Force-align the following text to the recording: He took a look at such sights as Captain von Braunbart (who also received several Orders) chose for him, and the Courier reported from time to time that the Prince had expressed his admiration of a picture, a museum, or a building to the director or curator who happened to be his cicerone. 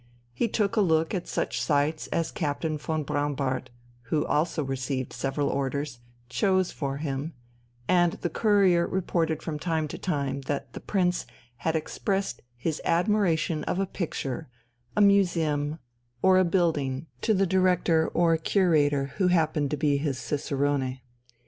He 0.33 0.47
took 0.47 0.75
a 0.75 0.81
look 0.81 1.13
at 1.13 1.27
such 1.27 1.61
sights 1.61 2.07
as 2.07 2.31
Captain 2.31 2.79
von 2.79 3.03
Braunbart 3.03 3.69
(who 4.05 4.25
also 4.25 4.63
received 4.63 5.13
several 5.13 5.47
Orders) 5.49 5.99
chose 6.27 6.71
for 6.71 6.97
him, 6.97 7.33
and 7.87 8.13
the 8.13 8.29
Courier 8.31 8.87
reported 8.87 9.43
from 9.43 9.59
time 9.59 9.87
to 9.89 9.99
time 9.99 10.41
that 10.47 10.73
the 10.73 10.79
Prince 10.79 11.27
had 11.57 11.75
expressed 11.75 12.41
his 12.57 12.81
admiration 12.83 13.63
of 13.65 13.77
a 13.77 13.85
picture, 13.85 14.47
a 14.97 15.01
museum, 15.01 15.77
or 16.23 16.39
a 16.39 16.43
building 16.45 17.05
to 17.21 17.35
the 17.35 17.45
director 17.45 18.07
or 18.15 18.35
curator 18.37 19.11
who 19.19 19.27
happened 19.27 19.69
to 19.69 19.77
be 19.77 19.97
his 19.97 20.17
cicerone. 20.17 20.99